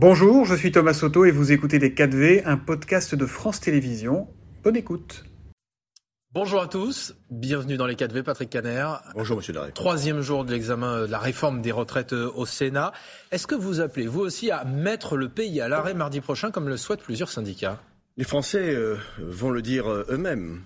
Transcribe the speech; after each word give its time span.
Bonjour, 0.00 0.44
je 0.44 0.54
suis 0.54 0.70
Thomas 0.70 0.94
Soto 0.94 1.24
et 1.24 1.32
vous 1.32 1.50
écoutez 1.50 1.80
Les 1.80 1.90
4V, 1.90 2.42
un 2.44 2.56
podcast 2.56 3.16
de 3.16 3.26
France 3.26 3.58
Télévisions. 3.58 4.28
Bonne 4.62 4.76
écoute. 4.76 5.24
Bonjour 6.30 6.62
à 6.62 6.68
tous, 6.68 7.16
bienvenue 7.30 7.76
dans 7.76 7.88
les 7.88 7.96
4V, 7.96 8.22
Patrick 8.22 8.48
Caner. 8.48 8.86
Bonjour 9.16 9.38
Monsieur 9.38 9.52
Daré. 9.52 9.72
Troisième 9.72 10.20
jour 10.20 10.44
de 10.44 10.52
l'examen 10.52 11.00
de 11.00 11.10
la 11.10 11.18
réforme 11.18 11.62
des 11.62 11.72
retraites 11.72 12.12
euh, 12.12 12.30
au 12.36 12.46
Sénat. 12.46 12.92
Est-ce 13.32 13.48
que 13.48 13.56
vous 13.56 13.80
appelez, 13.80 14.06
vous 14.06 14.20
aussi, 14.20 14.52
à 14.52 14.62
mettre 14.62 15.16
le 15.16 15.28
pays 15.28 15.60
à 15.60 15.66
l'arrêt 15.66 15.94
mardi 15.94 16.20
prochain, 16.20 16.52
comme 16.52 16.68
le 16.68 16.76
souhaitent 16.76 17.02
plusieurs 17.02 17.30
syndicats? 17.30 17.82
Les 18.16 18.22
Français 18.22 18.72
euh, 18.72 18.98
vont 19.18 19.50
le 19.50 19.62
dire 19.62 19.90
euh, 19.90 20.06
eux-mêmes. 20.10 20.62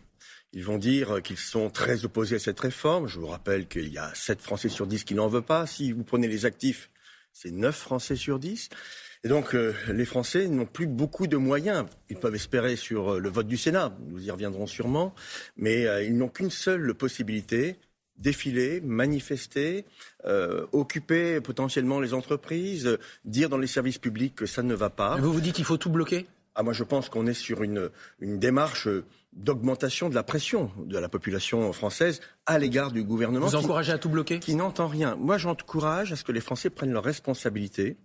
Ils 0.53 0.63
vont 0.67 0.77
dire 0.77 1.23
qu'ils 1.23 1.39
sont 1.39 1.71
très 1.71 2.05
opposés 2.05 2.37
à 2.37 2.39
cette 2.39 2.61
réforme. 2.61 3.07
Je 3.07 3.19
vous 3.19 3.29
rappelle 3.29 3.67
qu'il 3.67 3.89
y 3.89 3.97
a 3.97 4.11
7 4.13 4.43
Français 4.43 4.69
sur 4.69 4.87
10 4.87 5.05
qui 5.05 5.15
n'en 5.15 5.29
veulent 5.29 5.41
pas. 5.41 5.67
Si 5.67 5.91
vous 5.93 6.05
prenez 6.05 6.29
les 6.29 6.45
actifs, 6.45 6.91
c'est 7.33 7.51
9 7.51 7.75
Français 7.75 8.17
sur 8.17 8.39
10. 8.39 8.69
Et 9.25 9.29
donc, 9.29 9.55
euh, 9.55 9.73
les 9.89 10.05
Français 10.05 10.49
n'ont 10.49 10.67
plus 10.67 10.89
beaucoup 10.89 11.29
de 11.29 11.37
moyens. 11.37 11.87
Ils 12.11 12.17
peuvent 12.17 12.35
espérer 12.35 12.75
sur 12.75 13.15
euh, 13.15 13.19
le 13.21 13.29
vote 13.29 13.47
du 13.47 13.57
Sénat, 13.57 13.97
nous 14.09 14.21
y 14.21 14.31
reviendrons 14.31 14.67
sûrement, 14.67 15.15
mais 15.57 15.87
euh, 15.87 16.03
ils 16.03 16.17
n'ont 16.17 16.29
qu'une 16.29 16.51
seule 16.51 16.93
possibilité 16.95 17.77
défiler, 18.19 18.81
manifester, 18.83 19.85
occuper 20.71 21.41
potentiellement 21.41 21.99
les 21.99 22.15
entreprises, 22.15 22.99
dire 23.25 23.49
dans 23.49 23.59
les 23.59 23.67
services 23.67 23.99
publics 23.99 24.37
que 24.37 24.47
ça 24.47 24.63
ne 24.63 24.75
va 24.75 24.91
pas. 24.91 25.17
vous 25.17 25.33
vous 25.33 25.41
dites 25.41 25.57
qu'il 25.57 25.65
faut 25.65 25.79
tout 25.79 25.91
bloquer? 25.91 26.27
Ah, 26.55 26.63
moi, 26.63 26.73
je 26.73 26.85
pense 26.85 27.09
qu'on 27.09 27.27
est 27.27 27.35
sur 27.35 27.65
une, 27.65 27.91
une 28.21 28.39
démarche 28.39 28.87
d'augmentation 29.33 30.09
de 30.09 30.15
la 30.15 30.23
pression 30.23 30.71
de 30.85 30.99
la 30.99 31.09
population 31.09 31.73
française 31.73 32.21
à 32.47 32.59
l'égard 32.59 32.93
du 32.93 33.03
gouvernement. 33.03 33.47
Vous 33.47 33.57
encouragez 33.57 33.91
à 33.91 33.99
tout 33.99 34.11
bloquer? 34.11 34.39
Qui 34.39 34.55
n'entend 34.55 34.87
rien. 34.87 35.17
Moi, 35.17 35.39
j'encourage 35.39 36.13
à 36.13 36.17
ce 36.17 36.23
que 36.23 36.33
les 36.33 36.41
Français 36.41 36.71
prennent 36.71 36.93
leurs 36.93 37.03
responsabilités 37.03 37.97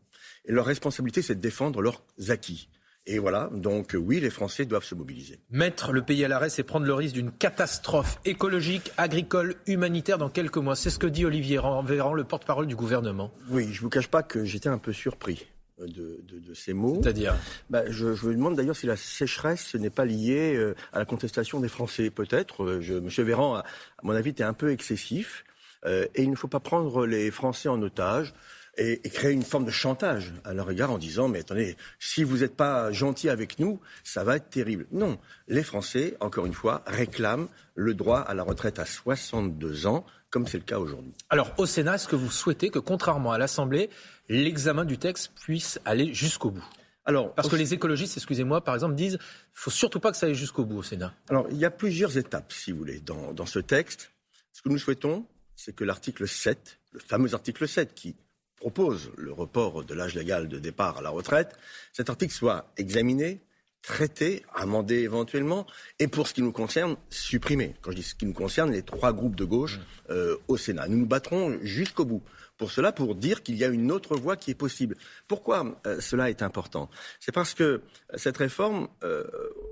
et 0.47 0.53
leur 0.53 0.65
responsabilité, 0.65 1.21
c'est 1.21 1.35
de 1.35 1.41
défendre 1.41 1.81
leurs 1.81 2.01
acquis. 2.29 2.69
Et 3.09 3.19
voilà, 3.19 3.49
donc 3.53 3.95
oui, 3.97 4.19
les 4.19 4.29
Français 4.29 4.65
doivent 4.65 4.83
se 4.83 4.93
mobiliser. 4.93 5.39
Mettre 5.49 5.93
le 5.93 6.01
pays 6.01 6.25
à 6.25 6.27
l'arrêt, 6.27 6.49
c'est 6.49 6.63
prendre 6.63 6.85
le 6.85 6.93
risque 6.93 7.13
d'une 7.13 7.31
catastrophe 7.31 8.19
écologique, 8.25 8.91
agricole, 8.97 9.55
humanitaire 9.65 10.17
dans 10.17 10.29
quelques 10.29 10.57
mois. 10.57 10.75
C'est 10.75 10.89
ce 10.89 10.99
que 10.99 11.07
dit 11.07 11.25
Olivier 11.25 11.59
Véran, 11.85 12.13
le 12.13 12.23
porte-parole 12.25 12.67
du 12.67 12.75
gouvernement. 12.75 13.31
Oui, 13.49 13.69
je 13.71 13.77
ne 13.77 13.81
vous 13.83 13.89
cache 13.89 14.09
pas 14.09 14.23
que 14.23 14.43
j'étais 14.43 14.67
un 14.67 14.77
peu 14.77 14.91
surpris. 14.91 15.47
De, 15.79 16.23
ces 16.55 16.73
mots. 16.73 16.99
C'est-à-dire 17.03 17.35
bah, 17.69 17.83
je, 17.87 18.15
je, 18.15 18.25
me 18.25 18.33
demande 18.33 18.55
d'ailleurs 18.55 18.75
si 18.75 18.87
la 18.87 18.95
sécheresse 18.95 19.75
n'est 19.75 19.91
pas 19.91 20.05
liée 20.05 20.55
euh, 20.55 20.73
à 20.91 20.97
la 20.97 21.05
contestation 21.05 21.59
des 21.59 21.67
Français. 21.67 22.09
Peut-être. 22.09 22.63
Euh, 22.63 22.97
M. 22.97 23.07
Véran, 23.23 23.57
à, 23.57 23.63
mon 24.01 24.13
avis, 24.13 24.31
était 24.31 24.43
un 24.43 24.53
peu 24.53 24.71
excessif. 24.71 25.45
Euh, 25.85 26.07
et 26.15 26.23
il 26.23 26.31
ne 26.31 26.35
faut 26.35 26.47
pas 26.47 26.59
prendre 26.59 27.05
les 27.05 27.29
Français 27.29 27.69
en 27.69 27.79
otage 27.83 28.33
et, 28.77 28.99
créer 29.09 29.33
une 29.33 29.43
forme 29.43 29.65
de 29.65 29.71
chantage 29.71 30.33
à 30.43 30.53
leur 30.53 30.69
égard 30.69 30.91
en 30.91 30.97
disant 30.97 31.27
mais 31.27 31.39
attendez, 31.39 31.75
si 31.99 32.23
vous 32.23 32.37
n'êtes 32.37 32.55
pas 32.55 32.91
gentil 32.91 33.29
avec 33.29 33.59
nous, 33.59 33.79
ça 34.03 34.23
va 34.23 34.37
être 34.37 34.49
terrible. 34.49 34.85
Non, 34.91 35.17
les 35.47 35.63
Français, 35.63 36.15
encore 36.19 36.45
une 36.45 36.53
fois, 36.53 36.83
réclament 36.85 37.47
le 37.75 37.93
droit 37.93 38.19
à 38.19 38.33
la 38.33 38.43
retraite 38.43 38.79
à 38.79 38.85
62 38.85 39.87
ans, 39.87 40.05
comme 40.29 40.47
c'est 40.47 40.57
le 40.57 40.63
cas 40.63 40.79
aujourd'hui. 40.79 41.13
Alors 41.29 41.53
au 41.57 41.65
Sénat, 41.65 41.95
est-ce 41.95 42.07
que 42.07 42.15
vous 42.15 42.31
souhaitez 42.31 42.69
que, 42.69 42.79
contrairement 42.79 43.31
à 43.31 43.37
l'Assemblée, 43.37 43.89
l'examen 44.29 44.85
du 44.85 44.97
texte 44.97 45.31
puisse 45.39 45.79
aller 45.85 46.13
jusqu'au 46.13 46.51
bout? 46.51 46.65
Alors, 47.05 47.33
Parce 47.35 47.47
que 47.47 47.55
les 47.55 47.73
écologistes, 47.73 48.17
excusez-moi, 48.17 48.61
par 48.61 48.75
exemple, 48.75 48.93
disent 48.93 49.17
faut 49.53 49.71
surtout 49.71 50.01
pas 50.01 50.11
que 50.11 50.17
ça 50.17 50.25
aille 50.25 50.35
jusqu'au 50.35 50.65
bout 50.65 50.79
au 50.79 50.83
Sénat. 50.83 51.13
Alors, 51.29 51.47
il 51.49 51.57
y 51.57 51.63
a 51.63 51.71
plusieurs 51.71 52.17
étapes, 52.17 52.51
si 52.51 52.73
vous 52.73 52.79
voulez, 52.79 52.99
dans, 52.99 53.31
dans 53.31 53.45
ce 53.45 53.59
texte. 53.59 54.11
Ce 54.51 54.61
que 54.61 54.67
nous 54.67 54.77
souhaitons, 54.77 55.25
c'est 55.55 55.73
que 55.73 55.85
l'article 55.85 56.27
7, 56.27 56.79
le 56.91 56.99
fameux 56.99 57.33
article 57.33 57.65
7 57.65 57.93
qui 57.95 58.17
propose 58.57 59.11
le 59.17 59.31
report 59.31 59.83
de 59.83 59.93
l'âge 59.93 60.15
légal 60.15 60.47
de 60.47 60.59
départ 60.59 60.97
à 60.97 61.01
la 61.01 61.09
retraite, 61.09 61.55
cet 61.93 62.09
article 62.09 62.33
soit 62.33 62.71
examiné, 62.77 63.41
traité, 63.81 64.43
amendé 64.53 64.95
éventuellement, 64.95 65.65
et 65.99 66.07
pour 66.07 66.27
ce 66.27 66.33
qui 66.33 66.41
nous 66.41 66.51
concerne, 66.51 66.97
supprimé. 67.09 67.75
Quand 67.81 67.91
je 67.91 67.97
dis 67.97 68.03
ce 68.03 68.15
qui 68.15 68.25
nous 68.25 68.33
concerne, 68.33 68.71
les 68.71 68.81
trois 68.81 69.13
groupes 69.13 69.35
de 69.35 69.45
gauche 69.45 69.79
euh, 70.09 70.35
au 70.47 70.57
Sénat. 70.57 70.87
Nous 70.87 70.97
nous 70.97 71.05
battrons 71.05 71.57
jusqu'au 71.61 72.03
bout. 72.03 72.23
Pour 72.57 72.71
cela, 72.71 72.91
pour 72.91 73.15
dire 73.15 73.43
qu'il 73.43 73.55
y 73.55 73.63
a 73.63 73.67
une 73.67 73.91
autre 73.91 74.17
voie 74.17 74.35
qui 74.35 74.51
est 74.51 74.55
possible. 74.55 74.97
Pourquoi 75.27 75.79
euh, 75.85 76.01
cela 76.01 76.29
est 76.29 76.41
important? 76.41 76.89
C'est 77.19 77.31
parce 77.31 77.53
que 77.53 77.81
cette 78.15 78.37
réforme, 78.37 78.89
euh, 79.03 79.23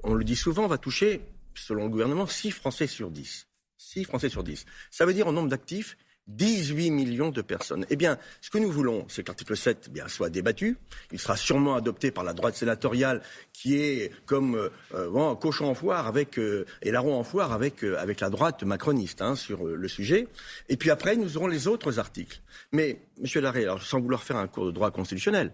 on 0.03 0.13
le 0.13 0.23
dit 0.23 0.35
souvent, 0.35 0.67
va 0.67 0.77
toucher, 0.77 1.21
selon 1.55 1.85
le 1.85 1.89
gouvernement, 1.89 2.27
6 2.27 2.51
Français 2.51 2.87
sur 2.87 3.09
10. 3.09 3.47
6 3.77 4.05
Français 4.05 4.29
sur 4.29 4.43
10. 4.43 4.65
Ça 4.91 5.05
veut 5.05 5.13
dire 5.13 5.27
en 5.27 5.31
nombre 5.33 5.49
d'actifs 5.49 5.97
18 6.27 6.89
millions 6.89 7.29
de 7.29 7.41
personnes. 7.41 7.85
Eh 7.89 7.95
bien, 7.95 8.17
ce 8.41 8.49
que 8.49 8.57
nous 8.57 8.71
voulons, 8.71 9.05
c'est 9.09 9.23
que 9.23 9.27
l'article 9.27 9.55
7 9.55 9.85
eh 9.87 9.91
bien, 9.91 10.07
soit 10.07 10.29
débattu. 10.29 10.77
Il 11.11 11.19
sera 11.19 11.37
sûrement 11.37 11.75
adopté 11.75 12.11
par 12.11 12.23
la 12.23 12.33
droite 12.33 12.55
sénatoriale 12.55 13.21
qui 13.53 13.75
est 13.75 14.11
comme 14.25 14.55
euh, 14.55 14.69
euh 14.93 15.35
cochon 15.35 15.67
en 15.67 15.75
foire 15.75 16.07
avec, 16.07 16.39
euh, 16.39 16.65
et 16.81 16.91
larron 16.91 17.15
en 17.15 17.23
foire 17.23 17.51
avec, 17.51 17.83
euh, 17.83 17.97
avec 17.99 18.21
la 18.21 18.29
droite 18.29 18.63
macroniste 18.63 19.21
hein, 19.21 19.35
sur 19.35 19.65
le 19.65 19.87
sujet. 19.87 20.27
Et 20.67 20.77
puis 20.77 20.89
après, 20.89 21.15
nous 21.15 21.37
aurons 21.37 21.47
les 21.47 21.67
autres 21.67 21.99
articles. 21.99 22.41
Mais, 22.71 22.99
Monsieur 23.19 23.41
Larrey, 23.41 23.63
alors, 23.63 23.81
sans 23.81 24.01
vouloir 24.01 24.23
faire 24.23 24.37
un 24.37 24.47
cours 24.47 24.65
de 24.65 24.71
droit 24.71 24.91
constitutionnel, 24.91 25.53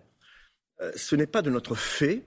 ce 0.96 1.16
n'est 1.16 1.28
pas 1.28 1.44
de 1.44 1.52
notre 1.52 1.76
fait 1.76 2.24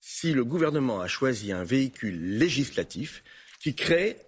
si 0.00 0.32
le 0.32 0.44
gouvernement 0.44 1.00
a 1.00 1.08
choisi 1.08 1.50
un 1.50 1.64
véhicule 1.64 2.36
législatif 2.38 3.24
qui 3.60 3.74
crée 3.74 4.18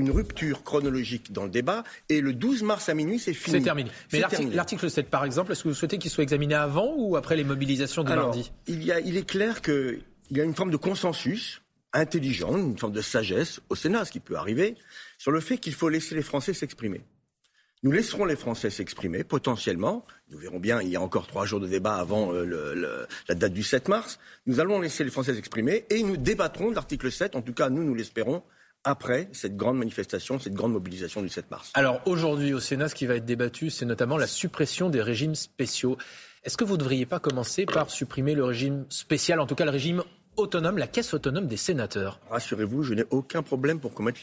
une 0.00 0.10
rupture 0.10 0.64
chronologique 0.64 1.32
dans 1.32 1.44
le 1.44 1.50
débat 1.50 1.84
et 2.08 2.20
le 2.20 2.32
12 2.32 2.62
mars 2.62 2.88
à 2.88 2.94
minuit, 2.94 3.18
c'est 3.18 3.34
fini. 3.34 3.58
C'est 3.58 3.64
terminé. 3.64 3.90
Mais 4.12 4.20
l'article 4.52 4.90
7, 4.90 5.08
par 5.08 5.24
exemple, 5.24 5.52
est-ce 5.52 5.62
que 5.62 5.68
vous 5.68 5.74
souhaitez 5.74 5.98
qu'il 5.98 6.10
soit 6.10 6.24
examiné 6.24 6.54
avant 6.54 6.94
ou 6.96 7.16
après 7.16 7.36
les 7.36 7.44
mobilisations 7.44 8.04
de 8.04 8.12
lundi 8.12 8.50
il, 8.66 8.82
y 8.82 8.92
a, 8.92 9.00
il 9.00 9.16
est 9.16 9.28
clair 9.28 9.62
qu'il 9.62 10.02
y 10.30 10.40
a 10.40 10.44
une 10.44 10.54
forme 10.54 10.70
de 10.70 10.76
consensus 10.76 11.62
intelligent, 11.92 12.56
une 12.56 12.78
forme 12.78 12.92
de 12.92 13.00
sagesse 13.00 13.60
au 13.68 13.74
Sénat, 13.74 14.04
ce 14.04 14.12
qui 14.12 14.20
peut 14.20 14.36
arriver, 14.36 14.76
sur 15.18 15.32
le 15.32 15.40
fait 15.40 15.58
qu'il 15.58 15.74
faut 15.74 15.88
laisser 15.88 16.14
les 16.14 16.22
Français 16.22 16.54
s'exprimer. 16.54 17.02
Nous 17.82 17.92
laisserons 17.92 18.26
les 18.26 18.36
Français 18.36 18.68
s'exprimer, 18.68 19.24
potentiellement. 19.24 20.04
Nous 20.30 20.38
verrons 20.38 20.60
bien, 20.60 20.82
il 20.82 20.88
y 20.88 20.96
a 20.96 21.00
encore 21.00 21.26
trois 21.26 21.46
jours 21.46 21.60
de 21.60 21.66
débat 21.66 21.94
avant 21.94 22.34
euh, 22.34 23.06
la 23.26 23.34
date 23.34 23.54
du 23.54 23.62
7 23.62 23.88
mars. 23.88 24.18
Nous 24.46 24.60
allons 24.60 24.80
laisser 24.80 25.02
les 25.02 25.10
Français 25.10 25.34
s'exprimer 25.34 25.86
et 25.88 26.02
nous 26.02 26.18
débattrons 26.18 26.70
de 26.70 26.74
l'article 26.74 27.10
7, 27.10 27.36
en 27.36 27.42
tout 27.42 27.54
cas 27.54 27.70
nous, 27.70 27.82
nous 27.82 27.94
l'espérons, 27.94 28.42
après 28.84 29.28
cette 29.32 29.56
grande 29.56 29.78
manifestation, 29.78 30.38
cette 30.38 30.54
grande 30.54 30.72
mobilisation 30.72 31.22
du 31.22 31.28
7 31.28 31.50
mars. 31.50 31.70
Alors 31.74 32.00
aujourd'hui 32.06 32.54
au 32.54 32.60
Sénat, 32.60 32.88
ce 32.88 32.94
qui 32.94 33.06
va 33.06 33.16
être 33.16 33.24
débattu, 33.24 33.70
c'est 33.70 33.84
notamment 33.84 34.16
la 34.16 34.26
suppression 34.26 34.90
des 34.90 35.02
régimes 35.02 35.34
spéciaux. 35.34 35.96
Est-ce 36.44 36.56
que 36.56 36.64
vous 36.64 36.74
ne 36.74 36.78
devriez 36.78 37.06
pas 37.06 37.18
commencer 37.18 37.66
par 37.66 37.90
supprimer 37.90 38.34
le 38.34 38.44
régime 38.44 38.86
spécial, 38.88 39.40
en 39.40 39.46
tout 39.46 39.54
cas 39.54 39.64
le 39.64 39.70
régime 39.70 40.02
autonome, 40.36 40.78
la 40.78 40.86
caisse 40.86 41.12
autonome 41.14 41.46
des 41.46 41.56
sénateurs 41.56 42.20
Rassurez-vous, 42.30 42.82
je 42.82 42.94
n'ai 42.94 43.04
aucun 43.10 43.42
problème 43.42 43.80
pour 43.80 43.92
commettre 43.92 44.20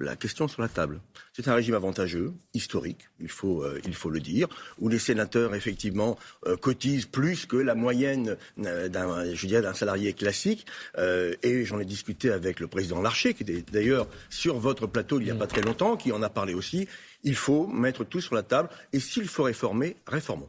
la 0.00 0.16
question 0.16 0.48
sur 0.48 0.62
la 0.62 0.68
table. 0.68 1.00
C'est 1.32 1.48
un 1.48 1.54
régime 1.54 1.74
avantageux, 1.74 2.32
historique, 2.54 3.08
il 3.20 3.28
faut, 3.28 3.62
euh, 3.62 3.80
il 3.84 3.94
faut 3.94 4.10
le 4.10 4.20
dire, 4.20 4.48
où 4.78 4.88
les 4.88 4.98
sénateurs, 4.98 5.54
effectivement, 5.54 6.18
euh, 6.46 6.56
cotisent 6.56 7.06
plus 7.06 7.46
que 7.46 7.56
la 7.56 7.74
moyenne 7.74 8.36
euh, 8.64 8.88
d'un, 8.88 9.34
je 9.34 9.46
d'un 9.46 9.74
salarié 9.74 10.12
classique. 10.12 10.66
et 10.98 11.64
j'en 11.64 11.80
ai 11.80 11.84
discuté 11.84 12.30
avec 12.30 12.60
le 12.60 12.66
président 12.66 13.00
Larcher, 13.00 13.34
qui 13.34 13.42
était 13.42 13.64
d'ailleurs 13.72 14.06
sur 14.28 14.58
votre 14.58 14.86
plateau 14.86 15.20
il 15.20 15.24
n'y 15.24 15.30
a 15.30 15.34
pas 15.34 15.46
très 15.46 15.62
longtemps, 15.62 15.96
qui 15.96 16.12
en 16.12 16.22
a 16.22 16.28
parlé 16.28 16.54
aussi. 16.54 16.88
Il 17.22 17.36
faut 17.36 17.66
mettre 17.66 18.04
tout 18.04 18.20
sur 18.20 18.34
la 18.34 18.42
table, 18.42 18.68
et 18.92 19.00
s'il 19.00 19.28
faut 19.28 19.44
réformer, 19.44 19.96
réformons. 20.06 20.48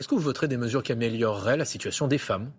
Est-ce 0.00 0.08
que 0.08 0.14
vous 0.14 0.20
voterez 0.20 0.48
des 0.48 0.56
mesures 0.56 0.82
qui 0.82 0.92
amélioreraient 0.92 1.56
la 1.56 1.64
situation 1.64 2.06
des 2.06 2.18
femmes? 2.18 2.52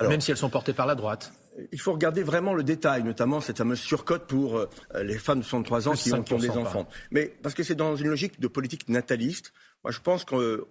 Même 0.00 0.20
si 0.20 0.30
elles 0.30 0.36
sont 0.36 0.50
portées 0.50 0.72
par 0.72 0.86
la 0.86 0.94
droite 0.94 1.32
il 1.72 1.80
faut 1.80 1.92
regarder 1.92 2.22
vraiment 2.22 2.54
le 2.54 2.62
détail, 2.62 3.02
notamment 3.02 3.40
cette 3.40 3.58
fameuse 3.58 3.80
surcote 3.80 4.26
pour 4.26 4.58
euh, 4.58 4.68
les 5.02 5.18
femmes 5.18 5.40
de 5.40 5.44
63 5.44 5.88
ans 5.88 5.92
qui 5.92 6.12
ont, 6.12 6.38
des 6.38 6.50
enfants. 6.50 6.88
Mais 7.10 7.34
parce 7.42 7.54
que 7.54 7.62
c'est 7.62 7.74
dans 7.74 7.96
une 7.96 8.08
logique 8.08 8.40
de 8.40 8.48
politique 8.48 8.88
nataliste. 8.88 9.52
Moi, 9.84 9.92
je 9.92 10.00
pense 10.00 10.24
qu'on 10.24 10.40
euh, 10.40 10.68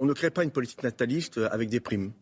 ne 0.00 0.12
crée 0.12 0.30
pas 0.30 0.44
une 0.44 0.50
politique 0.50 0.82
nataliste 0.82 1.38
avec 1.50 1.68
des 1.68 1.80
primes 1.80 2.12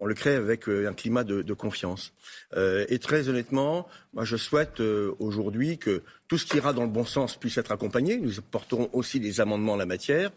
on 0.00 0.06
le 0.06 0.14
crée 0.14 0.34
avec 0.34 0.68
euh, 0.68 0.88
un 0.88 0.92
climat 0.92 1.24
de, 1.24 1.52
confiance. 1.54 2.12
Euh, 2.56 2.84
et 2.88 2.98
très 2.98 3.28
honnêtement, 3.28 3.86
je 4.20 4.36
souhaite 4.36 4.80
euh, 4.80 5.14
aujourd'hui 5.18 5.78
que 5.78 6.02
tout 6.26 6.36
ce 6.36 6.46
qui 6.46 6.56
ira 6.56 6.72
dans 6.72 6.82
le 6.82 6.90
bon 6.90 7.04
sens 7.04 7.36
puisse 7.36 7.58
être 7.58 7.70
accompagné. 7.72 8.16
Nous 8.16 8.32
porterons 8.50 8.90
aussi 8.92 9.20
des 9.20 9.40
amendements 9.40 9.74
en 9.74 9.76
la 9.76 9.86
matière, 9.86 10.30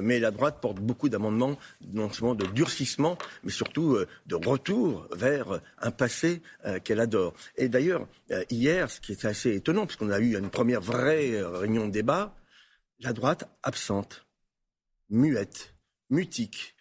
mais 0.00 0.18
la 0.18 0.30
droite 0.30 0.58
porte 0.60 0.78
beaucoup 0.78 1.08
d'amendements, 1.08 1.58
non 1.92 2.10
seulement 2.10 2.34
de 2.34 2.46
durcissement, 2.46 3.18
mais 3.44 3.52
surtout 3.52 3.98
de 4.26 4.34
retour 4.34 5.06
vers 5.14 5.60
un 5.78 5.90
passé 5.90 6.40
qu'elle 6.82 6.98
adore. 6.98 7.34
Et 7.56 7.68
d'ailleurs, 7.68 8.08
hier, 8.48 8.90
ce 8.90 9.00
qui 9.00 9.12
était 9.12 9.28
assez 9.28 9.54
étonnant, 9.54 9.86
puisqu'on 9.86 10.10
a 10.10 10.18
eu 10.18 10.36
une 10.36 10.48
première 10.48 10.80
vraie 10.80 11.42
réunion 11.42 11.86
de 11.86 11.92
débat, 11.92 12.34
la 13.00 13.12
droite 13.12 13.48
absente, 13.62 14.26
muette, 15.10 15.74
mutique. 16.08 16.74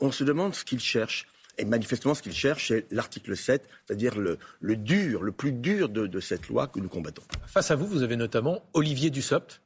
on 0.00 0.10
se 0.10 0.24
demande 0.24 0.52
ce 0.52 0.64
qu'ils 0.64 0.80
cherchent. 0.80 1.26
Et 1.58 1.64
manifestement, 1.64 2.14
ce 2.14 2.22
qu'il 2.22 2.32
cherche, 2.32 2.68
c'est 2.68 2.86
l'article 2.90 3.36
7, 3.36 3.62
c'est-à-dire 3.86 4.14
le, 4.16 4.38
dur, 4.76 5.22
le 5.22 5.32
plus 5.32 5.52
dur 5.52 5.88
de, 5.88 6.20
cette 6.20 6.48
loi 6.48 6.66
que 6.66 6.80
nous 6.80 6.88
combattons. 6.88 7.22
Face 7.46 7.70
à 7.70 7.76
vous, 7.76 7.86
vous 7.86 8.02
avez 8.02 8.16
notamment 8.16 8.62
Olivier 8.72 9.10
Dussopt, 9.10 9.60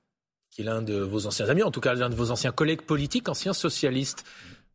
qui 0.51 0.63
est 0.63 0.65
l'un 0.65 0.83
de 0.83 0.95
vos 0.95 1.27
anciens 1.27 1.49
amis, 1.49 1.63
en 1.63 1.71
tout 1.71 1.81
cas 1.81 1.95
l'un 1.95 2.11
de 2.11 2.15
vos 2.15 2.31
anciens 2.31 2.53
collègues 2.53 2.83
politiques, 2.83 3.29
anciens 3.29 3.53
socialistes. 3.53 4.25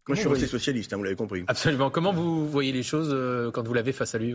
Moi, 0.07 0.15
je 0.15 0.21
suis 0.21 0.29
resté 0.29 0.47
socialiste, 0.47 0.91
hein, 0.91 0.97
vous 0.97 1.03
l'avez 1.03 1.15
compris. 1.15 1.43
Absolument. 1.47 1.91
Comment 1.91 2.11
vous 2.11 2.49
voyez 2.49 2.71
les 2.71 2.83
choses 2.83 3.11
euh, 3.13 3.51
quand 3.51 3.67
vous 3.67 3.73
l'avez 3.73 3.93
face 3.93 4.15
à 4.15 4.17
lui 4.17 4.33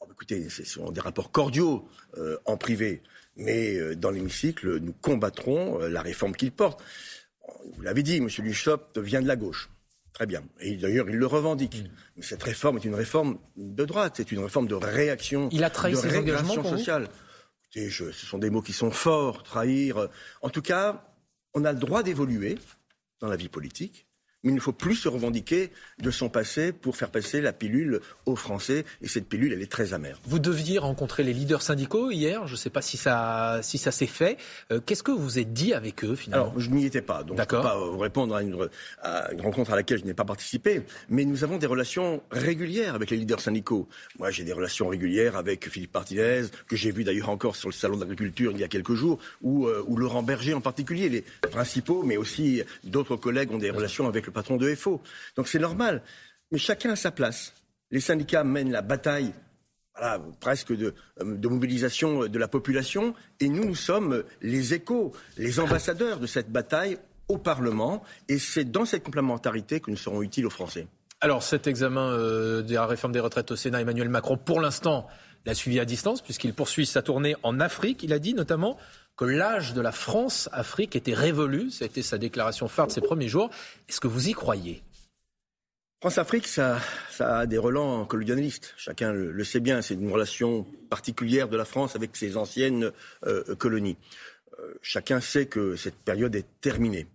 oh, 0.00 0.06
Écoutez, 0.10 0.48
ce 0.50 0.64
sont 0.64 0.90
des 0.90 1.00
rapports 1.00 1.32
cordiaux 1.32 1.88
euh, 2.18 2.36
en 2.44 2.56
privé, 2.56 3.02
mais 3.36 3.76
euh, 3.76 3.96
dans 3.96 4.10
l'hémicycle, 4.10 4.78
nous 4.80 4.92
combattrons 4.92 5.78
la 5.78 6.02
réforme 6.02 6.34
qu'il 6.34 6.52
porte. 6.52 6.82
Vous 7.74 7.82
l'avez 7.82 8.02
dit, 8.02 8.16
M. 8.16 8.28
Duchop 8.28 8.98
vient 8.98 9.22
de 9.22 9.28
la 9.28 9.36
gauche. 9.36 9.70
Très 10.18 10.26
bien. 10.26 10.42
Et 10.58 10.74
d'ailleurs, 10.74 11.08
il 11.08 11.14
le 11.14 11.26
revendique. 11.26 11.84
Mm. 11.84 11.88
Mais 12.16 12.22
cette 12.22 12.42
réforme 12.42 12.78
est 12.78 12.84
une 12.84 12.96
réforme 12.96 13.38
de 13.56 13.84
droite, 13.84 14.14
c'est 14.16 14.32
une 14.32 14.40
réforme 14.40 14.66
de 14.66 14.74
réaction, 14.74 15.48
il 15.52 15.62
a 15.62 15.70
trahi 15.70 15.92
de 15.92 15.96
ses 15.96 16.16
engagements 16.16 16.64
sociale. 16.64 17.08
ce 17.72 18.10
sont 18.10 18.38
des 18.38 18.50
mots 18.50 18.60
qui 18.60 18.72
sont 18.72 18.90
forts, 18.90 19.44
trahir. 19.44 20.08
En 20.42 20.50
tout 20.50 20.60
cas, 20.60 21.04
on 21.54 21.64
a 21.64 21.72
le 21.72 21.78
droit 21.78 22.02
d'évoluer 22.02 22.58
dans 23.20 23.28
la 23.28 23.36
vie 23.36 23.48
politique 23.48 24.07
mais 24.44 24.52
il 24.52 24.54
ne 24.54 24.60
faut 24.60 24.72
plus 24.72 24.94
se 24.94 25.08
revendiquer 25.08 25.70
de 26.00 26.10
son 26.10 26.28
passé 26.28 26.72
pour 26.72 26.96
faire 26.96 27.10
passer 27.10 27.40
la 27.40 27.52
pilule 27.52 28.00
aux 28.24 28.36
Français. 28.36 28.84
Et 29.02 29.08
cette 29.08 29.28
pilule, 29.28 29.52
elle 29.52 29.62
est 29.62 29.70
très 29.70 29.94
amère. 29.94 30.20
Vous 30.24 30.38
deviez 30.38 30.78
rencontrer 30.78 31.24
les 31.24 31.32
leaders 31.32 31.62
syndicaux 31.62 32.10
hier. 32.10 32.46
Je 32.46 32.52
ne 32.52 32.56
sais 32.56 32.70
pas 32.70 32.82
si 32.82 32.96
ça, 32.96 33.58
si 33.62 33.78
ça 33.78 33.90
s'est 33.90 34.06
fait. 34.06 34.36
Euh, 34.70 34.80
qu'est-ce 34.80 35.02
que 35.02 35.10
vous 35.10 35.40
êtes 35.40 35.52
dit 35.52 35.74
avec 35.74 36.04
eux 36.04 36.14
finalement 36.14 36.50
Alors, 36.50 36.60
je 36.60 36.70
n'y 36.70 36.84
étais 36.84 37.02
pas. 37.02 37.24
Donc, 37.24 37.36
je 37.36 37.42
ne 37.42 37.46
peux 37.46 37.60
pas 37.60 37.78
vous 37.78 37.98
répondre 37.98 38.36
à 38.36 38.42
une, 38.42 38.54
rencontre 39.40 39.72
à 39.72 39.76
laquelle 39.76 39.98
je 39.98 40.04
n'ai 40.04 40.14
pas 40.14 40.24
participé. 40.24 40.82
Mais 41.08 41.24
nous 41.24 41.42
avons 41.42 41.58
des 41.58 41.66
relations 41.66 42.22
régulières 42.30 42.94
avec 42.94 43.10
les 43.10 43.16
leaders 43.16 43.40
syndicaux. 43.40 43.88
Moi, 44.20 44.30
j'ai 44.30 44.44
des 44.44 44.52
relations 44.52 44.86
régulières 44.86 45.36
avec 45.36 45.68
Philippe 45.68 45.94
Martinez, 45.94 46.42
que 46.68 46.76
j'ai 46.76 46.92
vu 46.92 47.02
d'ailleurs 47.02 47.30
encore 47.30 47.56
sur 47.56 47.68
le 47.68 47.74
Salon 47.74 47.96
de 47.96 48.02
l'agriculture 48.02 48.52
il 48.52 48.58
y 48.58 48.64
a 48.64 48.68
quelques 48.68 48.94
jours, 48.94 49.18
ou, 49.42 49.66
euh, 49.66 49.82
ou 49.88 49.96
Laurent 49.96 50.22
Berger 50.22 50.54
en 50.54 50.60
particulier. 50.60 51.08
Les 51.08 51.24
principaux, 51.50 52.04
mais 52.04 52.16
aussi 52.16 52.62
d'autres 52.84 53.16
collègues 53.16 53.50
ont 53.50 53.58
des 53.58 53.70
relations 53.70 54.06
avec 54.06 54.26
le 54.26 54.32
patron 54.38 54.56
de 54.56 54.74
FO. 54.74 55.02
Donc 55.36 55.48
c'est 55.48 55.58
normal. 55.58 56.02
Mais 56.50 56.58
chacun 56.58 56.90
a 56.90 56.96
sa 56.96 57.10
place. 57.10 57.52
Les 57.90 58.00
syndicats 58.00 58.44
mènent 58.44 58.72
la 58.72 58.82
bataille 58.82 59.32
presque 60.38 60.72
de, 60.72 60.94
de, 61.20 61.48
mobilisation 61.48 62.26
de 62.26 62.38
la 62.38 62.46
population, 62.46 63.14
et 63.40 63.48
nous, 63.48 63.64
nous 63.64 63.74
sommes 63.74 64.22
les 64.40 64.72
échos, 64.72 65.12
les 65.36 65.58
ambassadeurs 65.58 66.20
de 66.20 66.26
cette 66.26 66.52
bataille 66.52 66.98
au 67.26 67.36
Parlement, 67.36 68.04
et 68.28 68.38
c'est 68.38 68.64
dans 68.64 68.84
cette 68.84 69.02
complémentarité 69.02 69.80
que 69.80 69.90
nous 69.90 69.96
serons 69.96 70.22
utiles 70.22 70.46
aux 70.46 70.50
Français. 70.50 70.86
Alors 71.20 71.42
cet 71.42 71.66
examen 71.66 72.12
euh, 72.12 72.62
de 72.62 72.74
la 72.74 72.86
réforme 72.86 73.12
des 73.12 73.18
retraites 73.18 73.50
au 73.50 73.56
Sénat, 73.56 73.80
Emmanuel 73.80 74.08
Macron, 74.08 74.36
pour 74.36 74.60
l'instant, 74.60 75.08
l'a 75.46 75.54
suivi 75.54 75.80
à 75.80 75.84
distance, 75.84 76.22
puisqu'il 76.22 76.54
poursuit 76.54 76.86
sa 76.86 77.02
tournée 77.02 77.34
en 77.42 77.58
Afrique. 77.58 78.04
Il 78.04 78.12
a 78.12 78.20
dit 78.20 78.34
notamment 78.34 78.76
que 79.18 79.24
l'âge 79.24 79.74
de 79.74 79.80
la 79.80 79.90
France-Afrique 79.92 80.94
était 80.94 81.12
révolu. 81.12 81.70
Été 81.80 82.02
sa 82.02 82.16
déclaration 82.16 82.68
phare 82.68 82.86
de 82.86 82.92
ces 82.92 83.00
premiers 83.00 83.28
jours. 83.28 83.50
Est-ce 83.88 84.00
que 84.00 84.06
vous 84.06 84.28
y 84.28 84.32
croyez? 84.32 84.82
France-Afrique, 86.00 86.46
ça, 86.46 86.78
a 87.18 87.46
des 87.46 87.58
relents 87.58 88.06
colonialistes. 88.06 88.74
Chacun 88.76 89.12
le, 89.12 89.44
sait 89.44 89.58
bien. 89.58 89.82
C'est 89.82 89.94
une 89.94 90.12
relation 90.12 90.64
particulière 90.88 91.48
de 91.48 91.56
la 91.56 91.64
France 91.64 91.96
avec 91.96 92.16
ses 92.16 92.36
anciennes 92.36 92.92
euh, 93.26 93.56
colonies. 93.56 93.96
Euh, 94.60 94.74
chacun 94.82 95.20
sait 95.20 95.46
que 95.46 95.74
cette 95.74 95.96
période 95.96 96.36
est 96.36 96.46
terminée. 96.60 97.08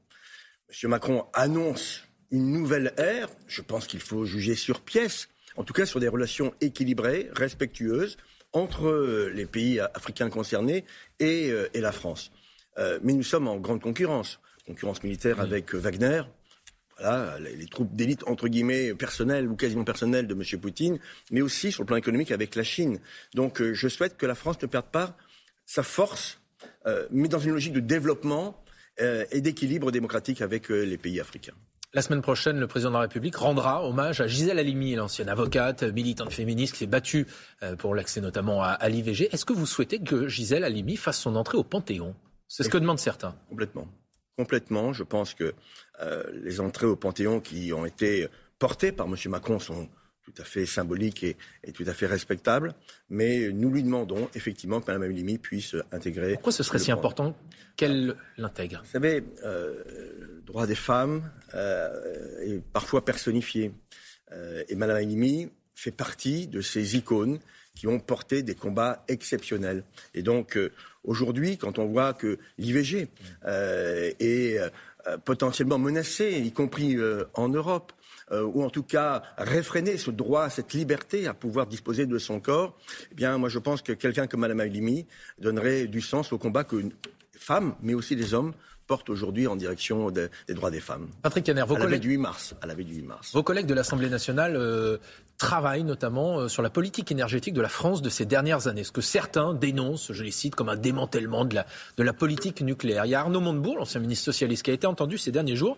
M. 0.83 0.89
Macron 0.89 1.25
annonce 1.33 2.03
une 2.31 2.51
nouvelle 2.51 2.93
ère. 2.97 3.29
Je 3.47 3.61
pense 3.61 3.87
qu'il 3.87 4.01
faut 4.01 4.25
juger 4.25 4.55
sur 4.55 4.81
pièce. 4.81 5.29
En 5.55 5.63
tout 5.63 5.73
cas, 5.73 5.85
sur 5.85 6.01
des 6.01 6.09
relations 6.09 6.53
équilibrées, 6.59 7.29
respectueuses, 7.33 8.17
entre 8.53 8.87
euh, 8.87 9.31
les 9.33 9.45
pays 9.45 9.79
africains 9.79 10.29
concernés 10.29 10.85
et, 11.19 11.49
euh, 11.49 11.67
la 11.73 11.91
France. 11.91 12.31
Euh, 12.77 12.99
mais 13.03 13.13
nous 13.13 13.23
sommes 13.23 13.47
en 13.47 13.57
grande 13.57 13.81
concurrence, 13.81 14.39
concurrence 14.65 15.03
militaire 15.03 15.39
avec 15.39 15.73
Wagner, 15.75 16.23
voilà, 16.97 17.37
les, 17.39 17.65
troupes 17.65 17.93
d'élite 17.95 18.23
entre 18.27 18.47
guillemets 18.47 18.93
personnelles 18.93 19.47
ou 19.47 19.55
quasiment 19.55 19.83
personnelles 19.83 20.27
de 20.27 20.33
M. 20.33 20.59
Poutine, 20.61 20.99
mais 21.31 21.41
aussi 21.41 21.71
sur 21.71 21.81
le 21.83 21.87
plan 21.87 21.97
économique 21.97 22.31
avec 22.31 22.55
la 22.55 22.63
Chine. 22.63 22.99
Donc 23.33 23.61
je 23.61 23.87
souhaite 23.87 24.15
que 24.15 24.25
la 24.25 24.35
France 24.35 24.61
ne 24.61 24.67
perde 24.67 24.85
pas 24.85 25.17
sa 25.65 25.81
force, 25.81 26.39
mais 27.09 27.27
dans 27.27 27.39
une 27.39 27.51
logique 27.51 27.73
de 27.73 27.79
développement 27.79 28.63
et 28.99 29.41
d'équilibre 29.41 29.91
démocratique 29.91 30.41
avec 30.41 30.69
les 30.69 30.97
pays 30.97 31.19
africains. 31.19 31.55
La 31.95 32.01
semaine 32.01 32.23
prochaine, 32.23 32.59
le 32.59 32.65
président 32.65 32.89
de 32.89 32.95
la 32.95 33.01
République 33.01 33.35
rendra 33.35 33.87
hommage 33.87 34.19
à 34.19 34.25
Gisèle 34.25 34.57
Halimi, 34.57 34.95
l'ancienne 34.95 35.29
avocate, 35.29 35.83
militante 35.83 36.33
féministe 36.33 36.73
qui 36.73 36.79
s'est 36.79 36.87
battue 36.87 37.27
euh, 37.61 37.75
pour 37.75 37.93
l'accès 37.93 38.19
notamment 38.19 38.63
à, 38.63 38.89
l'IVG. 38.89 39.29
Est-ce 39.31 39.45
que 39.45 39.53
vous 39.53 39.67
souhaitez 39.67 39.99
que 39.99 40.27
Gisèle 40.27 40.63
Halimi 40.63 40.97
fasse 40.97 41.19
son 41.19 41.35
entrée 41.35 41.55
au 41.55 41.63
Panthéon? 41.63 42.15
C'est 42.47 42.63
ce 42.63 42.69
que 42.69 42.79
demandent 42.79 42.97
certains. 42.97 43.35
Complètement. 43.47 43.87
Complètement. 44.39 44.91
Je 44.91 45.03
pense 45.03 45.35
que 45.35 45.53
euh, 46.01 46.23
les 46.33 46.59
entrées 46.59 46.87
au 46.87 46.95
Panthéon 46.95 47.39
qui 47.39 47.71
ont 47.73 47.85
été 47.85 48.27
portées 48.57 48.91
par 48.91 49.05
M. 49.05 49.15
Macron 49.27 49.59
sont 49.59 49.87
tout 50.23 50.33
à 50.41 50.45
fait 50.45 50.65
symboliques 50.65 51.23
et, 51.23 51.71
tout 51.73 51.83
à 51.87 51.93
fait 51.93 52.05
respectables. 52.05 52.73
Mais 53.09 53.49
nous 53.51 53.69
lui 53.69 53.83
demandons 53.83 54.29
effectivement 54.35 54.81
que 54.81 54.87
Mme 54.87 55.03
Halimi 55.03 55.37
puisse 55.37 55.75
intégrer. 55.91 56.33
Pourquoi 56.33 56.51
ce 56.51 56.63
serait 56.63 56.79
si 56.79 56.91
important 56.91 57.35
qu'elle 57.75 58.15
l'intègre? 58.37 58.81
Vous 58.85 58.91
savez, 58.91 59.23
euh, 59.43 59.83
droit 60.45 60.67
des 60.67 60.75
femmes 60.75 61.29
euh, 61.55 62.41
est 62.41 62.61
parfois 62.73 63.03
personnifié. 63.03 63.71
Euh, 64.31 64.63
et 64.69 64.75
Madame 64.75 64.97
Halimi 64.97 65.49
fait 65.75 65.91
partie 65.91 66.47
de 66.47 66.61
ces 66.61 66.95
icônes 66.95 67.39
qui 67.75 67.87
ont 67.87 67.99
porté 67.99 68.43
des 68.43 68.53
combats 68.53 69.03
exceptionnels. 69.07 69.83
Et 70.13 70.21
donc, 70.21 70.57
euh, 70.57 70.71
aujourd'hui, 71.03 71.57
quand 71.57 71.79
on 71.79 71.85
voit 71.85 72.13
que 72.13 72.37
l'IVG 72.57 73.07
est 73.45 74.59
potentiellement 75.25 75.79
menacé, 75.79 76.39
y 76.39 76.51
compris 76.51 76.97
en 77.33 77.49
Europe, 77.49 77.91
ou 78.41 78.63
en 78.63 78.69
tout 78.69 78.83
cas 78.83 79.23
réfréner 79.37 79.97
ce 79.97 80.11
droit, 80.11 80.49
cette 80.49 80.73
liberté 80.73 81.27
à 81.27 81.33
pouvoir 81.33 81.67
disposer 81.67 82.05
de 82.05 82.17
son 82.17 82.39
corps, 82.39 82.75
eh 83.11 83.15
bien, 83.15 83.37
moi, 83.37 83.49
je 83.49 83.59
pense 83.59 83.81
que 83.81 83.93
quelqu'un 83.93 84.27
comme 84.27 84.41
Madame 84.41 84.59
Halimi 84.59 85.05
donnerait 85.39 85.87
du 85.87 86.01
sens 86.01 86.33
au 86.33 86.37
combat 86.37 86.63
que 86.63 86.77
femmes, 87.37 87.75
mais 87.81 87.93
aussi 87.93 88.15
les 88.15 88.33
hommes, 88.33 88.53
porte 88.87 89.09
aujourd'hui 89.09 89.47
en 89.47 89.55
direction 89.55 90.11
des 90.11 90.29
droits 90.49 90.71
des 90.71 90.79
femmes. 90.79 91.07
Patrick 91.21 91.45
Caner, 91.45 91.63
vos 91.65 91.75
collègues... 91.75 92.01
du 92.01 92.09
8 92.09 92.17
mars, 92.17 92.55
à 92.61 92.67
la 92.67 92.75
du 92.75 92.83
8 92.83 93.01
mars. 93.03 93.31
Vos 93.33 93.43
collègues 93.43 93.65
de 93.65 93.73
l'Assemblée 93.73 94.09
nationale 94.09 94.55
euh, 94.55 94.97
travaillent 95.37 95.83
notamment 95.83 96.39
euh, 96.39 96.47
sur 96.47 96.61
la 96.61 96.69
politique 96.69 97.11
énergétique 97.11 97.53
de 97.53 97.61
la 97.61 97.69
France 97.69 98.01
de 98.01 98.09
ces 98.09 98.25
dernières 98.25 98.67
années. 98.67 98.83
Ce 98.83 98.91
que 98.91 99.01
certains 99.01 99.53
dénoncent, 99.53 100.11
je 100.11 100.23
les 100.23 100.31
cite, 100.31 100.55
comme 100.55 100.69
un 100.69 100.75
démantèlement 100.75 101.45
de 101.45 101.55
la, 101.55 101.65
de 101.97 102.03
la 102.03 102.13
politique 102.13 102.61
nucléaire. 102.61 103.05
Il 103.05 103.11
y 103.11 103.15
a 103.15 103.21
Arnaud 103.21 103.41
Montebourg, 103.41 103.77
l'ancien 103.77 104.01
ministre 104.01 104.25
socialiste, 104.25 104.63
qui 104.63 104.71
a 104.71 104.73
été 104.73 104.87
entendu 104.87 105.17
ces 105.17 105.31
derniers 105.31 105.55
jours 105.55 105.77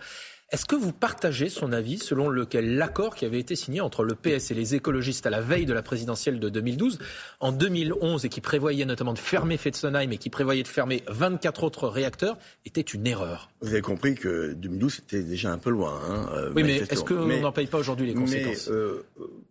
est-ce 0.51 0.65
que 0.65 0.75
vous 0.75 0.93
partagez 0.93 1.49
son 1.49 1.71
avis 1.73 1.97
selon 1.97 2.29
lequel 2.29 2.75
l'accord 2.77 3.15
qui 3.15 3.25
avait 3.25 3.39
été 3.39 3.55
signé 3.55 3.81
entre 3.81 4.03
le 4.03 4.13
PS 4.13 4.51
et 4.51 4.53
les 4.53 4.75
écologistes 4.75 5.25
à 5.25 5.31
la 5.31 5.41
veille 5.41 5.65
de 5.65 5.73
la 5.73 5.81
présidentielle 5.81 6.39
de 6.39 6.49
2012, 6.49 6.99
en 7.39 7.51
2011, 7.51 8.25
et 8.25 8.29
qui 8.29 8.41
prévoyait 8.41 8.85
notamment 8.85 9.13
de 9.13 9.19
fermer 9.19 9.57
Fessenheim 9.57 10.11
et 10.11 10.17
qui 10.17 10.29
prévoyait 10.29 10.61
de 10.61 10.67
fermer 10.67 11.03
24 11.07 11.63
autres 11.63 11.87
réacteurs, 11.87 12.37
était 12.65 12.81
une 12.81 13.07
erreur? 13.07 13.49
Vous 13.61 13.69
avez 13.69 13.81
compris 13.81 14.13
que 14.13 14.53
2012, 14.53 14.93
c'était 14.93 15.23
déjà 15.23 15.51
un 15.51 15.57
peu 15.57 15.71
loin. 15.71 15.99
Hein, 16.07 16.29
euh, 16.33 16.51
oui, 16.55 16.63
mais 16.63 16.75
est-ce 16.77 17.03
qu'on 17.03 17.25
n'en 17.25 17.51
paye 17.51 17.67
pas 17.67 17.79
aujourd'hui 17.79 18.05
les 18.05 18.13
conséquences? 18.13 18.69
euh, 18.69 19.03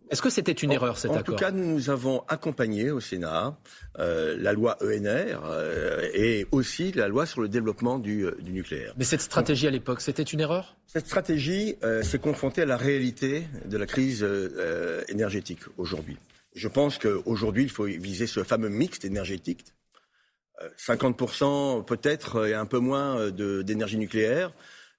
Est-ce 0.09 0.21
que 0.21 0.29
c'était 0.29 0.53
une 0.53 0.71
erreur 0.71 0.97
cet 0.97 1.11
accord? 1.11 1.21
En 1.21 1.23
tout 1.23 1.35
cas, 1.35 1.51
nous, 1.51 1.73
nous 1.73 1.89
avons 1.89 2.23
accompagné 2.29 2.91
au 2.91 3.01
Sénat 3.01 3.57
euh, 3.99 4.37
la 4.39 4.53
loi 4.53 4.77
ENR 4.81 5.39
et 6.13 6.47
aussi 6.51 6.93
la 6.93 7.09
loi 7.09 7.25
sur 7.25 7.41
le 7.41 7.49
développement 7.49 7.99
du, 7.99 8.25
du 8.39 8.53
nucléaire. 8.53 8.93
Mais 8.97 9.03
cette 9.03 9.21
stratégie 9.21 9.67
à 9.67 9.71
l'époque, 9.71 9.99
c'était 9.99 10.23
une 10.23 10.39
erreur? 10.39 10.77
Cette 10.87 11.07
stratégie 11.07 11.75
euh, 11.83 12.03
s'est 12.03 12.19
confrontée 12.19 12.61
à 12.61 12.65
la 12.65 12.77
réalité 12.77 13.47
de 13.65 13.77
la 13.77 13.85
crise 13.85 14.23
euh, 14.23 15.03
énergétique 15.09 15.61
aujourd'hui. 15.77 16.17
Je 16.55 16.67
pense 16.67 16.97
qu'aujourd'hui, 16.97 17.63
il 17.63 17.69
faut 17.69 17.85
viser 17.85 18.27
ce 18.27 18.43
fameux 18.43 18.69
mixte 18.69 19.03
énergétique. 19.03 19.65
50% 20.77 21.79
euh, 21.79 21.81
peut-être 21.81 22.47
et 22.47 22.53
un 22.53 22.65
peu 22.65 22.79
moins 22.79 23.29
d'énergie 23.29 23.97
nucléaire. 23.97 24.53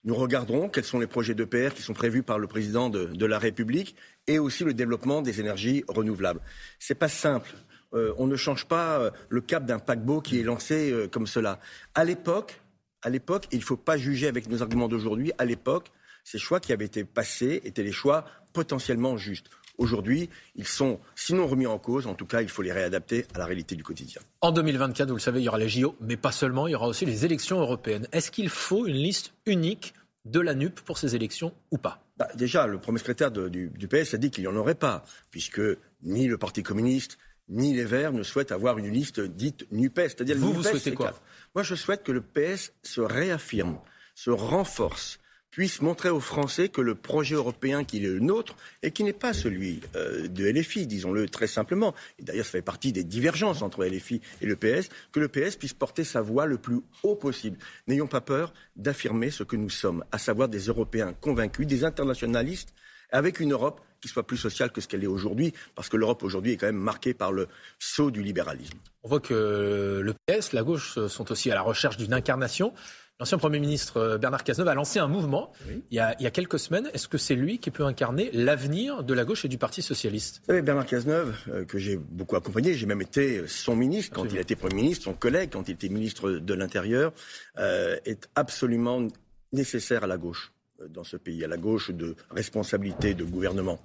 Nous 0.04 0.14
regarderons 0.14 0.68
quels 0.68 0.84
sont 0.84 0.98
les 0.98 1.06
projets 1.06 1.34
d'EPR 1.34 1.74
qui 1.74 1.82
sont 1.82 1.94
prévus 1.94 2.22
par 2.22 2.38
le 2.38 2.46
président 2.46 2.90
de, 2.90 3.06
de, 3.06 3.26
la 3.26 3.38
République 3.38 3.96
et 4.26 4.38
aussi 4.38 4.64
le 4.64 4.74
développement 4.74 5.22
des 5.22 5.40
énergies 5.40 5.82
renouvelables. 5.88 6.40
C'est 6.78 6.94
pas 6.94 7.08
simple. 7.08 7.54
on 7.92 8.26
ne 8.26 8.36
change 8.36 8.66
pas 8.66 9.10
le 9.28 9.40
cap 9.40 9.64
d'un 9.64 9.78
paquebot 9.78 10.20
qui 10.20 10.38
est 10.38 10.44
lancé 10.44 11.08
comme 11.10 11.26
cela. 11.26 11.58
À 11.94 12.04
l'époque, 12.04 12.60
à 13.02 13.10
l'époque, 13.10 13.46
il 13.52 13.58
ne 13.58 13.64
faut 13.64 13.76
pas 13.76 13.96
juger 13.96 14.26
avec 14.26 14.48
nos 14.48 14.62
arguments 14.62 14.88
d'aujourd'hui, 14.88 15.32
à 15.38 15.44
l'époque, 15.44 15.90
ces 16.24 16.38
choix 16.38 16.60
qui 16.60 16.72
avaient 16.72 16.84
été 16.86 17.04
passés 17.04 17.60
étaient 17.64 17.82
les 17.82 17.92
choix 17.92 18.24
potentiellement 18.52 19.16
justes. 19.16 19.48
Aujourd'hui, 19.78 20.30
ils 20.54 20.66
sont 20.66 20.98
sinon 21.14 21.46
remis 21.46 21.66
en 21.66 21.78
cause, 21.78 22.06
en 22.06 22.14
tout 22.14 22.26
cas, 22.26 22.40
il 22.40 22.48
faut 22.48 22.62
les 22.62 22.72
réadapter 22.72 23.26
à 23.34 23.38
la 23.38 23.46
réalité 23.46 23.76
du 23.76 23.82
quotidien. 23.82 24.22
En 24.40 24.50
2024, 24.50 25.08
vous 25.08 25.16
le 25.16 25.20
savez, 25.20 25.40
il 25.40 25.44
y 25.44 25.48
aura 25.48 25.58
les 25.58 25.68
JO, 25.68 25.96
mais 26.00 26.16
pas 26.16 26.32
seulement, 26.32 26.66
il 26.66 26.72
y 26.72 26.74
aura 26.74 26.88
aussi 26.88 27.04
les 27.04 27.24
élections 27.24 27.60
européennes. 27.60 28.08
Est-ce 28.12 28.30
qu'il 28.30 28.48
faut 28.48 28.86
une 28.86 28.96
liste 28.96 29.34
unique 29.44 29.92
de 30.24 30.40
la 30.40 30.54
NUP 30.54 30.80
pour 30.80 30.98
ces 30.98 31.14
élections 31.14 31.52
ou 31.70 31.78
pas? 31.78 32.02
Bah, 32.16 32.28
Déjà, 32.34 32.66
le 32.66 32.78
premier 32.78 32.98
secrétaire 32.98 33.30
du, 33.30 33.70
PS 33.88 34.14
a 34.14 34.16
dit 34.16 34.30
qu'il 34.30 34.44
n'y 34.44 34.48
en 34.48 34.56
aurait 34.56 34.74
pas, 34.74 35.04
puisque 35.30 35.60
ni 36.02 36.26
le 36.26 36.38
Parti 36.38 36.62
communiste, 36.62 37.18
ni 37.48 37.74
les 37.74 37.84
Verts 37.84 38.12
ne 38.12 38.22
souhaitent 38.22 38.52
avoir 38.52 38.78
une 38.78 38.90
liste 38.90 39.20
dite 39.20 39.66
NUPES. 39.70 40.08
C'est-à-dire 40.08 40.36
vous, 40.36 40.52
vous 40.52 40.62
souhaitez 40.62 40.94
quoi 40.94 41.12
Moi, 41.54 41.62
je 41.62 41.74
souhaite 41.74 42.02
que 42.02 42.12
le 42.12 42.20
PS 42.20 42.72
se 42.82 43.00
réaffirme, 43.00 43.78
se 44.14 44.30
renforce, 44.30 45.18
puisse 45.56 45.80
montrer 45.80 46.10
aux 46.10 46.20
Français 46.20 46.68
que 46.68 46.82
le 46.82 46.94
projet 46.94 47.34
européen 47.34 47.82
qui 47.82 47.96
est 47.96 48.00
le 48.08 48.18
nôtre 48.18 48.56
et 48.82 48.90
qui 48.90 49.04
n'est 49.04 49.14
pas 49.14 49.32
celui 49.32 49.80
euh, 49.94 50.28
de 50.28 50.44
LFI, 50.50 50.86
disons-le 50.86 51.30
très 51.30 51.46
simplement, 51.46 51.94
et 52.18 52.24
d'ailleurs 52.24 52.44
ça 52.44 52.52
fait 52.52 52.60
partie 52.60 52.92
des 52.92 53.04
divergences 53.04 53.62
entre 53.62 53.86
LFI 53.86 54.20
et 54.42 54.46
le 54.46 54.56
PS, 54.56 54.90
que 55.12 55.20
le 55.20 55.28
PS 55.28 55.56
puisse 55.56 55.72
porter 55.72 56.04
sa 56.04 56.20
voix 56.20 56.44
le 56.44 56.58
plus 56.58 56.80
haut 57.02 57.14
possible. 57.14 57.56
N'ayons 57.86 58.06
pas 58.06 58.20
peur 58.20 58.52
d'affirmer 58.76 59.30
ce 59.30 59.44
que 59.44 59.56
nous 59.56 59.70
sommes, 59.70 60.04
à 60.12 60.18
savoir 60.18 60.50
des 60.50 60.66
Européens 60.66 61.14
convaincus, 61.14 61.66
des 61.66 61.84
internationalistes, 61.84 62.74
avec 63.10 63.40
une 63.40 63.52
Europe 63.52 63.80
qui 64.06 64.12
soit 64.12 64.26
plus 64.26 64.36
sociale 64.36 64.70
que 64.70 64.80
ce 64.80 64.88
qu'elle 64.88 65.04
est 65.04 65.08
aujourd'hui, 65.08 65.52
parce 65.74 65.88
que 65.88 65.96
l'Europe 65.96 66.22
aujourd'hui 66.22 66.52
est 66.52 66.56
quand 66.56 66.66
même 66.66 66.76
marquée 66.76 67.14
par 67.14 67.32
le 67.32 67.48
saut 67.78 68.10
du 68.10 68.22
libéralisme. 68.22 68.78
On 69.02 69.08
voit 69.08 69.20
que 69.20 70.00
le 70.02 70.14
PS, 70.26 70.52
la 70.52 70.62
gauche 70.62 70.98
sont 71.08 71.30
aussi 71.32 71.50
à 71.50 71.54
la 71.54 71.62
recherche 71.62 71.96
d'une 71.96 72.12
incarnation. 72.12 72.72
L'ancien 73.18 73.38
Premier 73.38 73.60
ministre 73.60 73.96
euh, 73.96 74.18
Bernard 74.18 74.44
Cazeneuve 74.44 74.68
a 74.68 74.74
lancé 74.74 74.98
un 74.98 75.08
mouvement 75.08 75.50
il, 75.90 75.96
y 75.96 76.00
a, 76.00 76.14
il, 76.18 76.24
y 76.24 76.26
a, 76.26 76.30
quelques 76.30 76.58
semaines. 76.58 76.90
Est-ce 76.92 77.08
que 77.08 77.16
c'est 77.16 77.34
lui 77.34 77.58
qui 77.58 77.70
peut 77.70 77.84
incarner 77.84 78.30
l'avenir 78.34 79.04
de 79.04 79.14
la 79.14 79.24
gauche 79.24 79.46
et 79.46 79.48
du 79.48 79.56
Parti 79.56 79.80
socialiste? 79.80 80.40
Vous 80.40 80.52
savez, 80.52 80.60
Bernard 80.60 80.84
Cazeneuve, 80.84 81.34
euh, 81.48 81.64
que 81.64 81.78
j'ai 81.78 81.96
beaucoup 81.96 82.36
accompagné, 82.36 82.74
j'ai 82.74 82.84
même 82.84 83.00
été 83.00 83.48
son 83.48 83.74
ministre 83.74 84.14
quand 84.14 84.26
il 84.26 84.36
a 84.36 84.42
été 84.42 84.54
Premier 84.54 84.74
ministre, 84.74 85.04
son 85.04 85.14
collègue 85.14 85.50
quand 85.50 85.66
il 85.66 85.72
était 85.72 85.88
ministre 85.88 86.30
de 86.30 86.54
l'Intérieur, 86.54 87.12
euh, 87.58 87.96
est 88.04 88.28
absolument 88.34 89.06
nécessaire 89.50 90.04
à 90.04 90.06
la 90.06 90.18
gauche 90.18 90.52
dans 90.88 91.04
ce 91.04 91.16
pays, 91.16 91.44
à 91.44 91.48
la 91.48 91.56
gauche 91.56 91.90
de 91.90 92.16
responsabilité 92.30 93.14
de 93.14 93.24
gouvernement. 93.24 93.80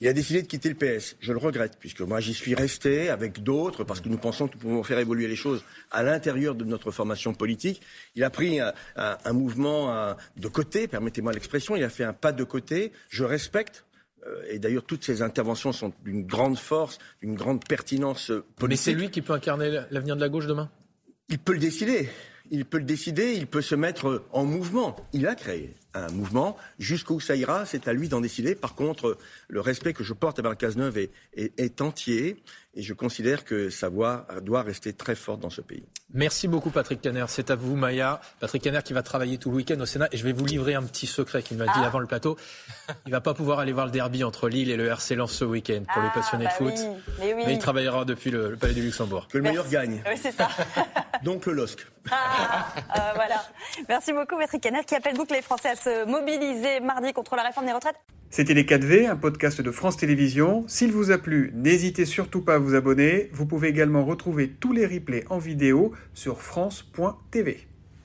Il 0.00 0.06
a 0.06 0.12
décidé 0.12 0.42
de 0.42 0.46
quitter 0.46 0.68
le 0.68 0.76
PS. 0.76 1.16
Je 1.20 1.32
le 1.32 1.38
regrette, 1.38 1.76
puisque 1.78 2.00
moi 2.02 2.20
j'y 2.20 2.34
suis 2.34 2.54
resté 2.54 3.08
avec 3.10 3.42
d'autres, 3.42 3.82
parce 3.84 4.00
que 4.00 4.08
nous 4.08 4.18
pensons 4.18 4.46
que 4.46 4.54
nous 4.54 4.60
pouvons 4.60 4.82
faire 4.84 4.98
évoluer 4.98 5.26
les 5.26 5.36
choses 5.36 5.64
à 5.90 6.02
l'intérieur 6.02 6.54
de 6.54 6.64
notre 6.64 6.90
formation 6.92 7.34
politique. 7.34 7.82
Il 8.14 8.22
a 8.22 8.30
pris 8.30 8.60
un, 8.60 8.72
un, 8.96 9.18
un 9.24 9.32
mouvement 9.32 9.92
un, 9.92 10.16
de 10.36 10.48
côté, 10.48 10.86
permettez-moi 10.86 11.32
l'expression, 11.32 11.74
il 11.74 11.82
a 11.82 11.90
fait 11.90 12.04
un 12.04 12.12
pas 12.12 12.32
de 12.32 12.44
côté. 12.44 12.92
Je 13.08 13.24
respecte 13.24 13.84
euh, 14.26 14.42
et 14.50 14.58
d'ailleurs, 14.58 14.84
toutes 14.84 15.04
ces 15.04 15.22
interventions 15.22 15.72
sont 15.72 15.92
d'une 16.04 16.24
grande 16.24 16.58
force, 16.58 16.98
d'une 17.20 17.34
grande 17.34 17.64
pertinence 17.64 18.32
politique. 18.56 18.68
Mais 18.68 18.76
c'est 18.76 18.98
lui 18.98 19.10
qui 19.10 19.22
peut 19.22 19.32
incarner 19.32 19.70
l'avenir 19.90 20.16
de 20.16 20.20
la 20.20 20.28
gauche 20.28 20.46
demain? 20.46 20.70
Il 21.28 21.38
peut 21.38 21.52
le 21.52 21.58
décider. 21.58 22.08
Il 22.50 22.64
peut 22.64 22.78
le 22.78 22.84
décider, 22.84 23.34
il 23.34 23.46
peut 23.46 23.60
se 23.60 23.74
mettre 23.74 24.24
en 24.32 24.44
mouvement. 24.44 24.96
Il 25.12 25.26
a 25.26 25.34
créé 25.34 25.74
un 25.94 26.08
mouvement. 26.10 26.56
Jusqu'où 26.78 27.20
ça 27.20 27.36
ira, 27.36 27.64
c'est 27.66 27.88
à 27.88 27.92
lui 27.92 28.08
d'en 28.08 28.20
décider. 28.20 28.54
Par 28.54 28.74
contre, 28.74 29.18
le 29.48 29.60
respect 29.60 29.92
que 29.92 30.04
je 30.04 30.12
porte 30.12 30.38
à 30.38 30.42
Bernard 30.42 30.58
Cazeneuve 30.58 30.98
est, 30.98 31.10
est, 31.34 31.58
est, 31.58 31.80
entier 31.80 32.42
et 32.74 32.82
je 32.82 32.94
considère 32.94 33.44
que 33.44 33.70
sa 33.70 33.88
voix 33.88 34.26
doit 34.42 34.62
rester 34.62 34.92
très 34.92 35.14
forte 35.14 35.40
dans 35.40 35.50
ce 35.50 35.60
pays. 35.60 35.84
Merci 36.14 36.48
beaucoup 36.48 36.70
Patrick 36.70 37.00
Caner. 37.00 37.24
C'est 37.28 37.50
à 37.50 37.56
vous 37.56 37.76
Maya. 37.76 38.20
Patrick 38.40 38.62
Caner 38.62 38.80
qui 38.84 38.92
va 38.92 39.02
travailler 39.02 39.36
tout 39.36 39.50
le 39.50 39.56
week-end 39.56 39.78
au 39.80 39.86
Sénat 39.86 40.08
et 40.12 40.16
je 40.16 40.24
vais 40.24 40.32
vous 40.32 40.46
livrer 40.46 40.74
un 40.74 40.82
petit 40.82 41.06
secret 41.06 41.42
qu'il 41.42 41.58
m'a 41.58 41.64
dit 41.64 41.70
ah. 41.74 41.86
avant 41.86 41.98
le 41.98 42.06
plateau. 42.06 42.36
Il 43.06 43.12
va 43.12 43.20
pas 43.20 43.34
pouvoir 43.34 43.58
aller 43.58 43.72
voir 43.72 43.86
le 43.86 43.92
derby 43.92 44.24
entre 44.24 44.48
Lille 44.48 44.70
et 44.70 44.76
le 44.76 44.86
RC 44.86 45.16
Lens 45.16 45.32
ce 45.32 45.44
week-end 45.44 45.82
pour 45.92 46.02
ah, 46.02 46.04
les 46.04 46.10
passionnés 46.10 46.44
bah 46.44 46.50
de 46.50 46.70
foot. 46.70 46.74
Oui, 46.76 47.14
mais, 47.18 47.34
oui. 47.34 47.42
mais, 47.46 47.52
il 47.54 47.58
travaillera 47.58 48.04
depuis 48.04 48.30
le, 48.30 48.50
le 48.50 48.56
Palais 48.56 48.74
du 48.74 48.82
Luxembourg. 48.82 49.28
Que 49.28 49.38
le 49.38 49.44
meilleur 49.44 49.68
gagne. 49.68 50.02
Oui, 50.06 50.16
c'est 50.20 50.32
ça. 50.32 50.48
Donc 51.22 51.46
le 51.46 51.52
LOSC. 51.52 51.86
Ah, 52.10 52.72
euh, 52.96 53.12
voilà. 53.14 53.42
Merci 53.88 54.12
beaucoup 54.12 54.36
Patrick 54.38 54.62
Caner 54.62 54.84
qui 54.84 54.94
appelle 54.94 55.16
donc 55.16 55.30
les 55.30 55.42
Français 55.42 55.70
à 55.70 55.76
se 55.78 56.04
mobiliser 56.06 56.80
mardi 56.80 57.12
contre 57.12 57.36
la 57.36 57.42
réforme 57.42 57.66
des 57.66 57.72
retraites. 57.72 57.96
C'était 58.30 58.54
Les 58.54 58.64
4V, 58.64 59.08
un 59.08 59.16
podcast 59.16 59.62
de 59.62 59.70
France 59.70 59.96
Télévisions. 59.96 60.64
S'il 60.66 60.92
vous 60.92 61.10
a 61.10 61.18
plu, 61.18 61.52
n'hésitez 61.54 62.04
surtout 62.04 62.42
pas 62.42 62.56
à 62.56 62.58
vous 62.58 62.74
abonner. 62.74 63.30
Vous 63.32 63.46
pouvez 63.46 63.68
également 63.68 64.04
retrouver 64.04 64.50
tous 64.50 64.72
les 64.72 64.86
replays 64.86 65.24
en 65.30 65.38
vidéo 65.38 65.92
sur 66.12 66.42
France.tv. 66.42 67.67